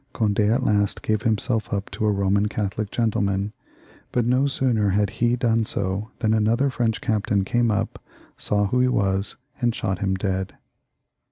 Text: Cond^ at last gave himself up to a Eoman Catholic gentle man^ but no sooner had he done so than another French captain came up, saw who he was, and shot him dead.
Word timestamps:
Cond^ 0.15 0.39
at 0.39 0.63
last 0.63 1.03
gave 1.03 1.21
himself 1.21 1.71
up 1.71 1.91
to 1.91 2.07
a 2.07 2.11
Eoman 2.11 2.49
Catholic 2.49 2.89
gentle 2.89 3.21
man^ 3.21 3.51
but 4.11 4.25
no 4.25 4.47
sooner 4.47 4.89
had 4.89 5.11
he 5.11 5.35
done 5.35 5.63
so 5.63 6.09
than 6.17 6.33
another 6.33 6.71
French 6.71 7.01
captain 7.01 7.43
came 7.43 7.69
up, 7.69 8.01
saw 8.35 8.65
who 8.65 8.79
he 8.79 8.87
was, 8.87 9.35
and 9.59 9.75
shot 9.75 9.99
him 9.99 10.15
dead. 10.15 10.55